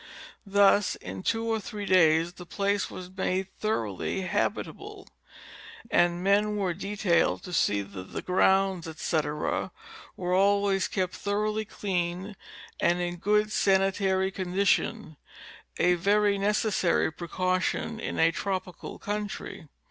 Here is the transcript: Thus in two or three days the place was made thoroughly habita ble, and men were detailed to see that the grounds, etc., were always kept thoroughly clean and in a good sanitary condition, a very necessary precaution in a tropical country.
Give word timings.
Thus 0.47 0.95
in 0.95 1.21
two 1.21 1.45
or 1.45 1.59
three 1.59 1.85
days 1.85 2.33
the 2.33 2.45
place 2.47 2.89
was 2.89 3.07
made 3.15 3.49
thoroughly 3.59 4.21
habita 4.23 4.73
ble, 4.75 5.05
and 5.91 6.23
men 6.23 6.55
were 6.57 6.73
detailed 6.73 7.43
to 7.43 7.53
see 7.53 7.83
that 7.83 8.11
the 8.11 8.23
grounds, 8.23 8.87
etc., 8.87 9.69
were 10.17 10.33
always 10.33 10.87
kept 10.87 11.13
thoroughly 11.13 11.65
clean 11.65 12.35
and 12.79 12.99
in 12.99 13.13
a 13.13 13.17
good 13.17 13.51
sanitary 13.51 14.31
condition, 14.31 15.17
a 15.77 15.93
very 15.93 16.39
necessary 16.39 17.11
precaution 17.11 17.99
in 17.99 18.17
a 18.17 18.31
tropical 18.31 18.97
country. 18.97 19.67